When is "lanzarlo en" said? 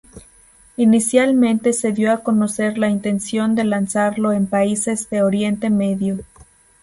3.65-4.47